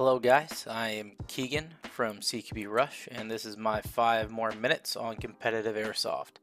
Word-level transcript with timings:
Hello, 0.00 0.18
guys. 0.18 0.66
I 0.66 0.92
am 0.92 1.12
Keegan 1.28 1.74
from 1.82 2.20
CQB 2.20 2.66
Rush, 2.70 3.06
and 3.12 3.30
this 3.30 3.44
is 3.44 3.58
my 3.58 3.82
five 3.82 4.30
more 4.30 4.50
minutes 4.52 4.96
on 4.96 5.16
competitive 5.16 5.76
airsoft. 5.76 6.38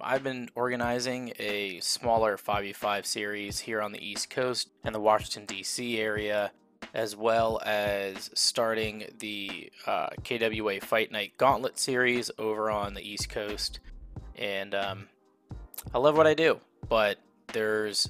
I've 0.00 0.24
been 0.24 0.50
organizing 0.56 1.32
a 1.38 1.78
smaller 1.78 2.36
5v5 2.36 3.06
series 3.06 3.60
here 3.60 3.80
on 3.80 3.92
the 3.92 4.04
East 4.04 4.30
Coast 4.30 4.70
and 4.82 4.92
the 4.92 4.98
Washington, 4.98 5.44
D.C. 5.46 6.00
area, 6.00 6.50
as 6.92 7.14
well 7.14 7.60
as 7.64 8.32
starting 8.34 9.04
the 9.20 9.70
uh, 9.86 10.08
KWA 10.24 10.80
Fight 10.80 11.12
Night 11.12 11.34
Gauntlet 11.38 11.78
series 11.78 12.32
over 12.36 12.68
on 12.68 12.94
the 12.94 13.08
East 13.08 13.28
Coast. 13.28 13.78
And 14.34 14.74
um, 14.74 15.06
I 15.94 15.98
love 15.98 16.16
what 16.16 16.26
I 16.26 16.34
do, 16.34 16.58
but 16.88 17.18
there's 17.52 18.08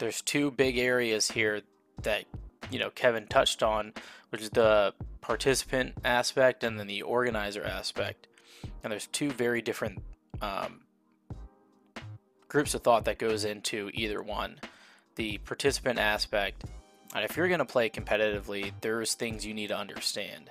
there's 0.00 0.20
two 0.20 0.50
big 0.50 0.76
areas 0.76 1.30
here 1.30 1.62
that 2.02 2.26
you 2.72 2.78
know 2.78 2.90
Kevin 2.90 3.26
touched 3.26 3.62
on, 3.62 3.92
which 4.30 4.42
is 4.42 4.50
the 4.50 4.94
participant 5.20 5.94
aspect 6.04 6.64
and 6.64 6.78
then 6.78 6.86
the 6.86 7.02
organizer 7.02 7.64
aspect. 7.64 8.26
And 8.82 8.90
there's 8.92 9.06
two 9.06 9.30
very 9.30 9.62
different 9.62 10.02
um, 10.40 10.80
groups 12.48 12.74
of 12.74 12.82
thought 12.82 13.04
that 13.04 13.18
goes 13.18 13.44
into 13.44 13.90
either 13.94 14.22
one. 14.22 14.58
The 15.16 15.38
participant 15.38 15.98
aspect, 15.98 16.64
and 17.14 17.24
if 17.24 17.36
you're 17.36 17.48
going 17.48 17.58
to 17.58 17.64
play 17.64 17.90
competitively, 17.90 18.72
there's 18.80 19.14
things 19.14 19.44
you 19.44 19.54
need 19.54 19.68
to 19.68 19.76
understand. 19.76 20.50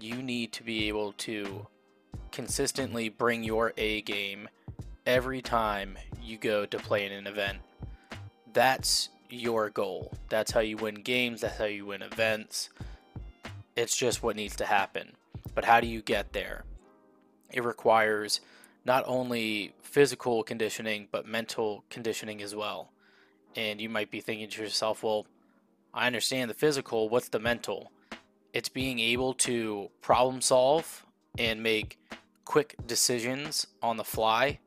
You 0.00 0.16
need 0.16 0.52
to 0.52 0.62
be 0.62 0.88
able 0.88 1.12
to 1.12 1.66
consistently 2.32 3.08
bring 3.08 3.44
your 3.44 3.72
A 3.76 4.02
game 4.02 4.48
every 5.06 5.40
time 5.40 5.96
you 6.20 6.36
go 6.36 6.66
to 6.66 6.78
play 6.78 7.06
in 7.06 7.12
an 7.12 7.26
event. 7.26 7.58
That's 8.52 9.08
your 9.34 9.70
goal. 9.70 10.12
That's 10.28 10.52
how 10.52 10.60
you 10.60 10.76
win 10.76 10.96
games, 10.96 11.40
that's 11.40 11.58
how 11.58 11.64
you 11.64 11.86
win 11.86 12.02
events. 12.02 12.70
It's 13.76 13.96
just 13.96 14.22
what 14.22 14.36
needs 14.36 14.56
to 14.56 14.66
happen. 14.66 15.12
But 15.54 15.64
how 15.64 15.80
do 15.80 15.86
you 15.86 16.02
get 16.02 16.32
there? 16.32 16.64
It 17.50 17.64
requires 17.64 18.40
not 18.84 19.04
only 19.06 19.74
physical 19.82 20.42
conditioning, 20.42 21.08
but 21.10 21.26
mental 21.26 21.84
conditioning 21.90 22.42
as 22.42 22.54
well. 22.54 22.90
And 23.56 23.80
you 23.80 23.88
might 23.88 24.10
be 24.10 24.20
thinking 24.20 24.48
to 24.48 24.62
yourself, 24.62 25.02
well, 25.02 25.26
I 25.92 26.06
understand 26.06 26.50
the 26.50 26.54
physical, 26.54 27.08
what's 27.08 27.28
the 27.28 27.38
mental? 27.38 27.92
It's 28.52 28.68
being 28.68 28.98
able 28.98 29.34
to 29.34 29.90
problem 30.00 30.40
solve 30.40 31.06
and 31.38 31.62
make 31.62 31.98
quick 32.44 32.74
decisions 32.86 33.66
on 33.82 33.96
the 33.96 34.04
fly 34.04 34.58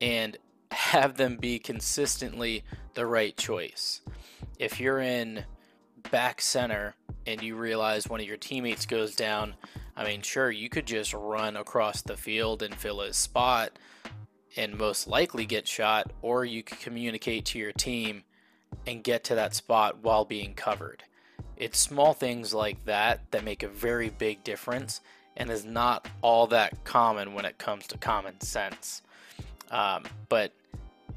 and 0.00 0.36
have 0.74 1.16
them 1.16 1.36
be 1.36 1.58
consistently 1.58 2.64
the 2.94 3.06
right 3.06 3.36
choice. 3.36 4.00
If 4.58 4.80
you're 4.80 5.00
in 5.00 5.44
back 6.10 6.40
center 6.40 6.94
and 7.26 7.42
you 7.42 7.56
realize 7.56 8.08
one 8.08 8.20
of 8.20 8.26
your 8.26 8.36
teammates 8.36 8.86
goes 8.86 9.16
down, 9.16 9.54
I 9.96 10.04
mean, 10.04 10.22
sure, 10.22 10.50
you 10.50 10.68
could 10.68 10.86
just 10.86 11.14
run 11.14 11.56
across 11.56 12.02
the 12.02 12.16
field 12.16 12.62
and 12.62 12.74
fill 12.74 13.00
his 13.00 13.16
spot 13.16 13.78
and 14.56 14.76
most 14.76 15.08
likely 15.08 15.46
get 15.46 15.66
shot, 15.66 16.12
or 16.22 16.44
you 16.44 16.62
could 16.62 16.78
communicate 16.80 17.44
to 17.46 17.58
your 17.58 17.72
team 17.72 18.22
and 18.86 19.02
get 19.02 19.24
to 19.24 19.34
that 19.34 19.54
spot 19.54 19.98
while 20.02 20.24
being 20.24 20.54
covered. 20.54 21.02
It's 21.56 21.78
small 21.78 22.12
things 22.12 22.52
like 22.52 22.84
that 22.84 23.30
that 23.30 23.44
make 23.44 23.62
a 23.62 23.68
very 23.68 24.10
big 24.10 24.44
difference 24.44 25.00
and 25.36 25.50
is 25.50 25.64
not 25.64 26.08
all 26.22 26.46
that 26.48 26.84
common 26.84 27.34
when 27.34 27.44
it 27.44 27.58
comes 27.58 27.86
to 27.88 27.98
common 27.98 28.40
sense. 28.40 29.02
Um, 29.70 30.04
but 30.28 30.52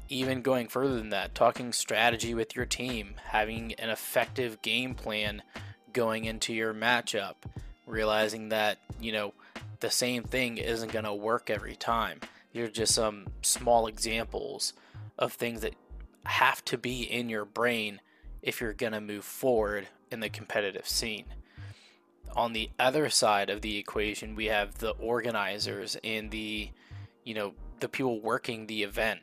even 0.08 0.42
going 0.42 0.68
further 0.68 0.96
than 0.96 1.10
that, 1.10 1.34
talking 1.34 1.72
strategy 1.72 2.34
with 2.34 2.56
your 2.56 2.66
team, 2.66 3.14
having 3.26 3.74
an 3.74 3.90
effective 3.90 4.60
game 4.62 4.94
plan 4.94 5.42
going 5.92 6.24
into 6.24 6.52
your 6.52 6.74
matchup, 6.74 7.34
realizing 7.86 8.48
that, 8.48 8.78
you 9.00 9.12
know, 9.12 9.34
the 9.80 9.90
same 9.90 10.22
thing 10.22 10.58
isn't 10.58 10.92
going 10.92 11.04
to 11.04 11.14
work 11.14 11.50
every 11.50 11.76
time. 11.76 12.20
These 12.52 12.68
are 12.68 12.72
just 12.72 12.94
some 12.94 13.26
small 13.42 13.86
examples 13.86 14.72
of 15.18 15.32
things 15.32 15.60
that 15.60 15.74
have 16.24 16.64
to 16.66 16.78
be 16.78 17.02
in 17.02 17.28
your 17.28 17.44
brain 17.44 18.00
if 18.42 18.60
you're 18.60 18.72
going 18.72 18.92
to 18.92 19.00
move 19.00 19.24
forward 19.24 19.88
in 20.10 20.20
the 20.20 20.28
competitive 20.28 20.88
scene. 20.88 21.24
On 22.36 22.52
the 22.52 22.70
other 22.78 23.08
side 23.08 23.50
of 23.50 23.62
the 23.62 23.78
equation, 23.78 24.34
we 24.34 24.46
have 24.46 24.78
the 24.78 24.90
organizers 24.90 25.96
and 26.04 26.30
the, 26.30 26.70
you 27.24 27.34
know, 27.34 27.54
the 27.80 27.88
people 27.88 28.20
working 28.20 28.66
the 28.66 28.82
event. 28.82 29.20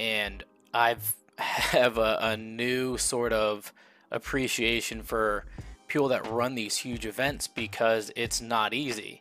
And 0.00 0.42
I've 0.72 1.14
have 1.38 1.98
a, 1.98 2.18
a 2.22 2.36
new 2.36 2.96
sort 2.96 3.34
of 3.34 3.72
appreciation 4.10 5.02
for 5.02 5.44
people 5.88 6.08
that 6.08 6.26
run 6.26 6.54
these 6.54 6.78
huge 6.78 7.04
events 7.04 7.46
because 7.46 8.10
it's 8.16 8.40
not 8.40 8.72
easy. 8.72 9.20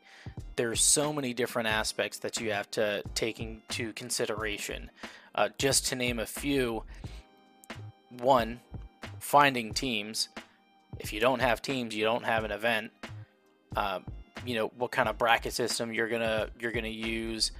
There's 0.55 0.81
so 0.81 1.11
many 1.11 1.33
different 1.33 1.67
aspects 1.67 2.19
that 2.19 2.39
you 2.39 2.51
have 2.51 2.71
to 2.71 3.03
take 3.13 3.39
into 3.39 3.91
consideration. 3.93 4.89
Uh, 5.35 5.49
just 5.57 5.87
to 5.87 5.95
name 5.95 6.19
a 6.19 6.25
few, 6.25 6.83
one, 8.17 8.61
finding 9.19 9.73
teams. 9.73 10.29
If 10.99 11.11
you 11.11 11.19
don't 11.19 11.39
have 11.39 11.61
teams, 11.61 11.93
you 11.95 12.03
don't 12.03 12.25
have 12.25 12.43
an 12.45 12.51
event. 12.51 12.91
Uh, 13.75 13.99
you 14.45 14.55
know 14.55 14.71
what 14.77 14.91
kind 14.91 15.09
of 15.09 15.17
bracket 15.17 15.53
system 15.53 15.93
you're 15.93 16.07
gonna 16.07 16.49
you're 16.59 16.71
gonna 16.71 16.87
use. 16.87 17.51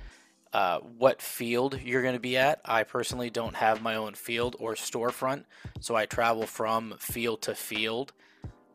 Uh, 0.51 0.79
what 0.79 1.21
field 1.21 1.79
you're 1.83 2.01
going 2.01 2.15
to 2.15 2.19
be 2.19 2.35
at. 2.35 2.59
I 2.65 2.81
personally 2.83 3.29
don't 3.29 3.55
have 3.55 3.83
my 3.83 3.95
own 3.95 4.15
field 4.15 4.55
or 4.59 4.73
storefront, 4.73 5.43
so 5.79 5.95
I 5.95 6.07
travel 6.07 6.47
from 6.47 6.95
field 6.99 7.43
to 7.43 7.53
field 7.53 8.13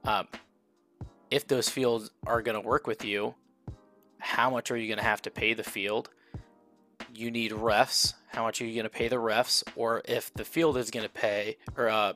um, 0.05 0.29
if 1.31 1.47
those 1.47 1.69
fields 1.69 2.11
are 2.27 2.43
going 2.43 2.55
to 2.55 2.61
work 2.61 2.87
with 2.87 3.05
you, 3.05 3.35
how 4.19 4.51
much 4.51 4.71
are 4.71 4.77
you 4.77 4.87
going 4.87 4.99
to 4.99 5.05
have 5.05 5.23
to 5.23 5.31
pay 5.31 5.55
the 5.55 5.65
field? 5.65 6.11
You 7.15 7.31
need 7.31 7.53
refs. 7.53 8.15
How 8.29 8.45
much 8.45 8.61
are 8.61 8.67
you 8.67 8.75
going 8.75 8.85
to 8.85 8.91
pay 8.91 9.09
the 9.09 9.17
refs? 9.17 9.63
Or 9.77 10.03
if 10.05 10.33
the 10.35 10.45
field 10.45 10.77
is 10.77 10.91
going 10.91 11.07
to 11.07 11.13
pay 11.13 11.57
or, 11.77 11.89
uh, 11.89 12.13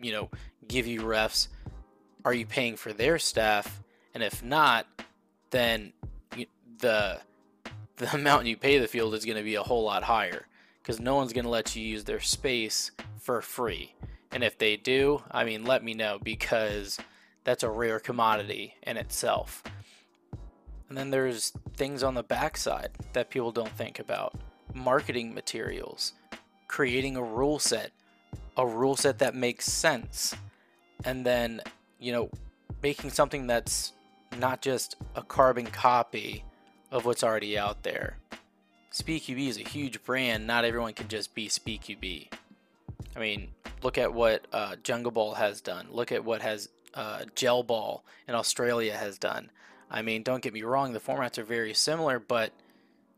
you 0.00 0.12
know, 0.12 0.30
give 0.66 0.86
you 0.86 1.02
refs, 1.02 1.48
are 2.24 2.34
you 2.34 2.46
paying 2.46 2.76
for 2.76 2.92
their 2.92 3.18
staff? 3.18 3.82
And 4.14 4.22
if 4.22 4.42
not, 4.42 4.86
then 5.50 5.92
the 6.78 7.20
the 7.96 8.10
amount 8.14 8.46
you 8.46 8.56
pay 8.56 8.78
the 8.78 8.88
field 8.88 9.14
is 9.14 9.24
going 9.24 9.36
to 9.36 9.42
be 9.42 9.54
a 9.54 9.62
whole 9.62 9.84
lot 9.84 10.02
higher 10.02 10.46
because 10.82 11.00
no 11.00 11.16
one's 11.16 11.32
going 11.32 11.44
to 11.44 11.50
let 11.50 11.74
you 11.74 11.82
use 11.82 12.04
their 12.04 12.20
space 12.20 12.90
for 13.18 13.42
free. 13.42 13.94
And 14.30 14.44
if 14.44 14.58
they 14.58 14.76
do, 14.76 15.22
I 15.30 15.44
mean, 15.44 15.64
let 15.64 15.82
me 15.82 15.94
know 15.94 16.18
because 16.22 16.98
that's 17.44 17.62
a 17.62 17.70
rare 17.70 17.98
commodity 17.98 18.74
in 18.82 18.96
itself. 18.96 19.62
And 20.88 20.96
then 20.96 21.10
there's 21.10 21.52
things 21.76 22.02
on 22.02 22.14
the 22.14 22.22
backside 22.22 22.90
that 23.12 23.30
people 23.30 23.50
don't 23.50 23.70
think 23.70 23.98
about 23.98 24.34
marketing 24.74 25.34
materials, 25.34 26.12
creating 26.68 27.16
a 27.16 27.22
rule 27.22 27.58
set, 27.58 27.90
a 28.56 28.66
rule 28.66 28.94
set 28.94 29.18
that 29.18 29.34
makes 29.34 29.66
sense, 29.66 30.34
and 31.04 31.26
then, 31.26 31.60
you 31.98 32.12
know, 32.12 32.30
making 32.82 33.10
something 33.10 33.46
that's 33.46 33.92
not 34.38 34.60
just 34.60 34.96
a 35.14 35.22
carbon 35.22 35.66
copy 35.66 36.44
of 36.90 37.04
what's 37.04 37.24
already 37.24 37.58
out 37.58 37.82
there. 37.82 38.16
SpeedQB 38.92 39.48
is 39.48 39.58
a 39.58 39.68
huge 39.68 40.02
brand. 40.04 40.46
Not 40.46 40.64
everyone 40.64 40.94
can 40.94 41.08
just 41.08 41.34
be 41.34 41.48
SpeedQB. 41.48 42.28
I 43.14 43.18
mean, 43.18 43.48
look 43.82 43.98
at 43.98 44.14
what 44.14 44.46
uh, 44.52 44.76
Jungle 44.82 45.12
Ball 45.12 45.34
has 45.34 45.60
done. 45.60 45.88
Look 45.90 46.12
at 46.12 46.24
what 46.24 46.42
has 46.42 46.68
uh, 46.94 47.24
gel 47.34 47.62
ball 47.62 48.04
in 48.26 48.34
Australia 48.34 48.96
has 48.96 49.18
done. 49.18 49.50
I 49.90 50.02
mean, 50.02 50.22
don't 50.22 50.42
get 50.42 50.52
me 50.52 50.62
wrong, 50.62 50.92
the 50.92 51.00
formats 51.00 51.38
are 51.38 51.44
very 51.44 51.74
similar, 51.74 52.18
but 52.18 52.52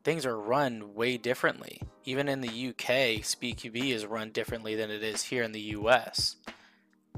things 0.05 0.27
are 0.27 0.39
run 0.39 0.95
way 0.95 1.17
differently. 1.17 1.81
Even 2.05 2.29
in 2.29 2.41
the 2.41 2.49
UK, 2.49 3.23
SpeedQB 3.23 3.91
is 3.91 4.05
run 4.05 4.31
differently 4.31 4.75
than 4.75 4.91
it 4.91 5.03
is 5.03 5.23
here 5.23 5.43
in 5.43 5.53
the 5.53 5.61
US. 5.61 6.37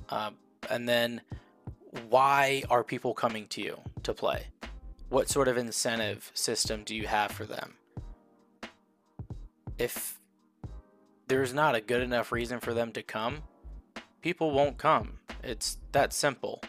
Um, 0.08 0.36
and 0.68 0.88
then, 0.88 1.22
why 2.08 2.62
are 2.70 2.84
people 2.84 3.14
coming 3.14 3.46
to 3.48 3.62
you 3.62 3.80
to 4.04 4.14
play? 4.14 4.46
What 5.10 5.28
sort 5.28 5.48
of 5.48 5.58
incentive 5.58 6.30
system 6.34 6.84
do 6.84 6.94
you 6.94 7.08
have 7.08 7.32
for 7.32 7.44
them? 7.44 7.74
If 9.76 10.20
there's 11.26 11.52
not 11.52 11.74
a 11.74 11.80
good 11.80 12.00
enough 12.00 12.30
reason 12.30 12.60
for 12.60 12.72
them 12.72 12.92
to 12.92 13.02
come, 13.02 13.42
people 14.22 14.52
won't 14.52 14.78
come. 14.78 15.18
It's 15.42 15.78
that 15.90 16.12
simple. 16.12 16.62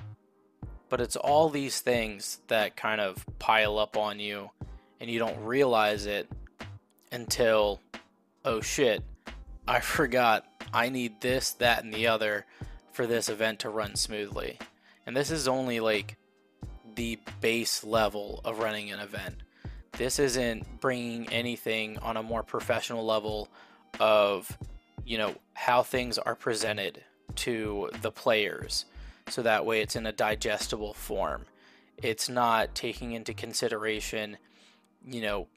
But 0.89 1.01
it's 1.01 1.15
all 1.15 1.49
these 1.49 1.81
things 1.81 2.39
that 2.47 2.75
kind 2.75 2.99
of 2.99 3.25
pile 3.38 3.77
up 3.77 3.95
on 3.95 4.19
you 4.19 4.49
and 4.99 5.07
you 5.07 5.19
don't 5.19 5.39
realize 5.43 6.07
it 6.07 6.27
until, 7.11 7.79
oh 8.43 8.59
shit, 8.59 9.03
I 9.67 9.79
forgot 9.81 10.47
I 10.73 10.89
need 10.89 11.21
this, 11.21 11.51
that, 11.51 11.83
and 11.83 11.93
the 11.93 12.07
other 12.07 12.47
for 12.91 13.05
this 13.05 13.29
event 13.29 13.59
to 13.59 13.69
run 13.69 13.95
smoothly. 13.95 14.57
And 15.05 15.15
this 15.15 15.29
is 15.29 15.47
only 15.47 15.79
like 15.79 16.17
the 16.95 17.19
base 17.39 17.83
level 17.83 18.41
of 18.45 18.59
running 18.59 18.91
an 18.91 18.99
event. 18.99 19.35
This 19.93 20.19
isn't 20.19 20.79
bringing 20.79 21.27
anything 21.29 21.97
on 21.99 22.17
a 22.17 22.23
more 22.23 22.43
professional 22.43 23.05
level 23.05 23.49
of, 23.99 24.57
you 25.05 25.17
know, 25.17 25.35
how 25.53 25.83
things 25.83 26.17
are 26.17 26.35
presented 26.35 27.03
to 27.35 27.89
the 28.01 28.11
players. 28.11 28.85
so 29.27 29.41
that 29.41 29.65
way 29.65 29.81
it's 29.81 29.95
in 29.95 30.05
a 30.05 30.11
digestible 30.11 30.93
form. 30.93 31.45
It's 31.97 32.27
not 32.27 32.73
taking 32.73 33.11
into 33.13 33.33
consideration, 33.33 34.38
you 35.05 35.21
know, 35.21 35.47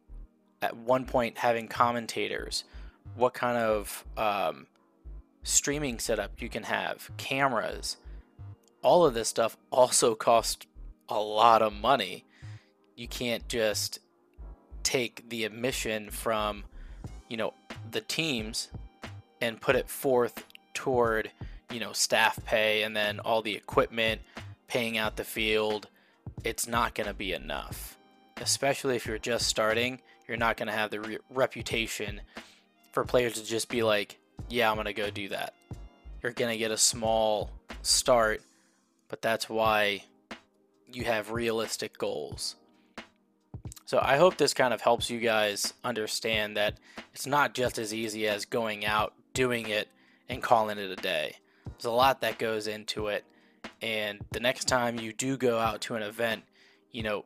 at 0.61 0.77
one 0.77 1.07
point 1.07 1.39
having 1.39 1.69
commentators, 1.69 2.65
what 3.17 3.35
kind 3.35 3.59
of 3.59 4.05
um, 4.17 4.67
streaming 5.43 5.99
setup 5.99 6.41
you 6.41 6.49
can 6.49 6.65
have, 6.65 7.11
cameras. 7.17 7.97
All 8.83 9.05
of 9.05 9.15
this 9.15 9.29
stuff 9.29 9.57
also 9.71 10.15
costs 10.29 10.67
a 11.09 11.21
lot 11.21 11.63
of 11.63 11.73
money. 11.73 12.25
You 12.97 13.09
can't 13.09 13.47
just 13.49 13.99
take 14.83 15.29
the 15.29 15.45
emission 15.45 16.11
from, 16.11 16.65
you 17.29 17.37
know, 17.37 17.55
the 17.91 18.01
teams 18.01 18.69
and 19.41 19.61
put 19.61 19.77
it 19.77 19.89
forth 19.89 20.45
toward, 20.75 21.31
you 21.71 21.81
know, 21.81 21.93
staff 21.93 22.39
pay 22.45 22.83
and 22.83 22.97
then 22.97 23.21
all 23.21 23.43
the 23.43 23.55
equipment, 23.55 24.21
paying 24.69 24.97
out 24.97 25.17
the 25.17 25.25
field. 25.25 25.89
It's 26.45 26.67
not 26.67 26.95
going 26.95 27.09
to 27.09 27.15
be 27.15 27.33
enough. 27.33 27.97
Especially 28.41 28.97
if 28.97 29.07
you're 29.07 29.19
just 29.19 29.47
starting, 29.47 30.01
you're 30.27 30.37
not 30.37 30.57
going 30.57 30.69
to 30.69 30.73
have 30.73 30.91
the 30.91 31.01
re- 31.01 31.19
reputation 31.31 32.21
for 32.93 33.05
players 33.05 33.35
to 33.35 33.45
just 33.45 33.69
be 33.69 33.83
like, 33.83 34.19
yeah, 34.49 34.71
I'm 34.71 34.77
going 34.77 34.87
to 34.87 34.93
go 34.93 35.11
do 35.11 35.29
that. 35.29 35.55
You're 36.23 36.33
going 36.33 36.51
to 36.51 36.59
get 36.59 36.71
a 36.71 36.77
small 36.77 37.51
start, 37.83 38.43
but 39.09 39.21
that's 39.23 39.49
why 39.49 40.05
you 40.95 41.05
have 41.05 41.31
realistic 41.31 41.99
goals. 41.99 42.57
So 43.87 43.99
I 44.03 44.17
hope 44.17 44.37
this 44.37 44.55
kind 44.55 44.73
of 44.73 44.81
helps 44.81 45.11
you 45.11 45.21
guys 45.21 45.75
understand 45.85 46.57
that 46.57 46.79
it's 47.13 47.27
not 47.27 47.55
just 47.55 47.79
as 47.79 47.93
easy 47.93 48.27
as 48.27 48.45
going 48.45 48.85
out, 48.87 49.13
doing 49.35 49.69
it, 49.69 49.89
and 50.29 50.43
calling 50.43 50.79
it 50.79 50.91
a 50.91 50.97
day. 50.97 51.37
There's 51.67 51.85
a 51.85 51.91
lot 51.91 52.21
that 52.23 52.39
goes 52.39 52.67
into 52.67 53.09
it. 53.09 53.25
And 53.83 54.25
the 54.33 54.41
next 54.41 54.67
time 54.67 54.99
you 54.99 55.13
do 55.13 55.37
go 55.37 55.59
out 55.59 55.81
to 55.83 55.97
an 55.97 56.03
event, 56.03 56.45
you 56.91 57.03
know, 57.03 57.25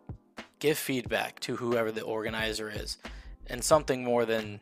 give 0.58 0.78
feedback 0.78 1.38
to 1.40 1.56
whoever 1.56 1.92
the 1.92 2.02
organizer 2.02 2.70
is. 2.74 2.98
And 3.46 3.62
something 3.62 4.02
more 4.02 4.24
than 4.24 4.60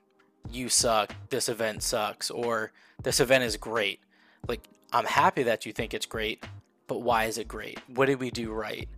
you 0.50 0.68
suck, 0.68 1.14
this 1.30 1.48
event 1.48 1.82
sucks, 1.82 2.30
or 2.30 2.72
this 3.02 3.20
event 3.20 3.44
is 3.44 3.56
great. 3.56 4.00
Like, 4.46 4.62
I'm 4.92 5.06
happy 5.06 5.42
that 5.44 5.66
you 5.66 5.72
think 5.72 5.94
it's 5.94 6.06
great, 6.06 6.44
but 6.86 7.02
why 7.02 7.24
is 7.24 7.38
it 7.38 7.48
great? 7.48 7.80
What 7.88 8.06
did 8.06 8.20
we 8.20 8.30
do 8.30 8.52
right? 8.52 8.88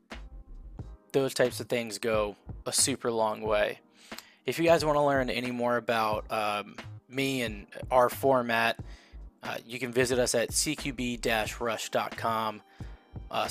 Those 1.12 1.34
types 1.34 1.60
of 1.60 1.68
things 1.68 1.98
go 1.98 2.36
a 2.66 2.72
super 2.72 3.10
long 3.10 3.40
way. 3.40 3.80
If 4.46 4.58
you 4.58 4.64
guys 4.64 4.84
want 4.84 4.96
to 4.96 5.02
learn 5.02 5.30
any 5.30 5.50
more 5.50 5.76
about 5.76 6.30
um, 6.30 6.76
me 7.08 7.42
and 7.42 7.66
our 7.90 8.08
format, 8.08 8.78
uh, 9.42 9.56
you 9.66 9.78
can 9.78 9.92
visit 9.92 10.18
us 10.18 10.34
at 10.34 10.50
cqb-rush.com 10.50 12.62
uh, 13.30 13.48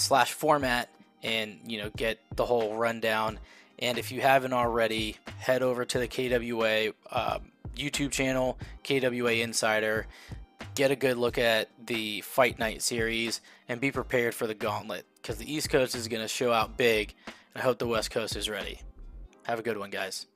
and 1.23 1.59
you 1.65 1.79
know 1.79 1.89
get 1.95 2.19
the 2.35 2.45
whole 2.45 2.75
rundown. 2.75 3.39
And 3.79 3.97
if 3.97 4.11
you 4.11 4.21
haven't 4.21 4.53
already, 4.53 5.17
head 5.37 5.61
over 5.61 5.85
to 5.85 5.99
the 5.99 6.07
KWA 6.07 6.93
um, 7.11 7.51
YouTube 7.75 8.11
channel, 8.11 8.57
KWA 8.83 9.33
Insider. 9.33 10.07
Get 10.77 10.91
a 10.91 10.95
good 10.95 11.17
look 11.17 11.39
at 11.39 11.69
the 11.83 12.21
Fight 12.21 12.59
Night 12.59 12.83
series 12.83 13.41
and 13.67 13.81
be 13.81 13.91
prepared 13.91 14.35
for 14.35 14.45
the 14.45 14.53
gauntlet 14.53 15.07
because 15.15 15.37
the 15.37 15.51
East 15.51 15.71
Coast 15.71 15.95
is 15.95 16.07
going 16.07 16.21
to 16.21 16.27
show 16.27 16.53
out 16.53 16.77
big. 16.77 17.15
And 17.25 17.63
I 17.63 17.65
hope 17.65 17.79
the 17.79 17.87
West 17.87 18.11
Coast 18.11 18.35
is 18.35 18.47
ready. 18.47 18.81
Have 19.45 19.57
a 19.57 19.63
good 19.63 19.79
one, 19.79 19.89
guys. 19.89 20.27